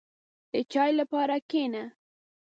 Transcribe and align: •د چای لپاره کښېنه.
•د 0.51 0.53
چای 0.71 0.91
لپاره 0.99 1.35
کښېنه. 1.49 1.83